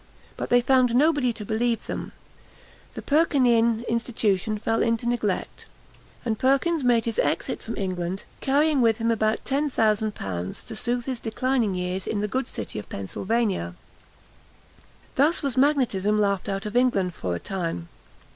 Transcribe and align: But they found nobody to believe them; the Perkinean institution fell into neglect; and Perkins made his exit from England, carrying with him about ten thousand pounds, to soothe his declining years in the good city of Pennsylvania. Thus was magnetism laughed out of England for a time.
But 0.35 0.49
they 0.49 0.61
found 0.61 0.95
nobody 0.95 1.31
to 1.31 1.45
believe 1.45 1.85
them; 1.85 2.11
the 2.95 3.03
Perkinean 3.03 3.87
institution 3.87 4.57
fell 4.57 4.81
into 4.81 5.07
neglect; 5.07 5.67
and 6.25 6.39
Perkins 6.39 6.83
made 6.83 7.05
his 7.05 7.19
exit 7.19 7.61
from 7.61 7.77
England, 7.77 8.23
carrying 8.39 8.81
with 8.81 8.97
him 8.97 9.11
about 9.11 9.45
ten 9.45 9.69
thousand 9.69 10.15
pounds, 10.15 10.63
to 10.63 10.75
soothe 10.75 11.05
his 11.05 11.19
declining 11.19 11.75
years 11.75 12.07
in 12.07 12.17
the 12.17 12.27
good 12.27 12.47
city 12.47 12.79
of 12.79 12.89
Pennsylvania. 12.89 13.75
Thus 15.17 15.43
was 15.43 15.55
magnetism 15.55 16.17
laughed 16.19 16.49
out 16.49 16.65
of 16.65 16.75
England 16.75 17.13
for 17.13 17.35
a 17.35 17.39
time. 17.39 17.87